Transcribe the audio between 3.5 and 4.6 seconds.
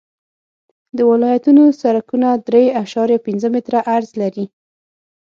متره عرض لري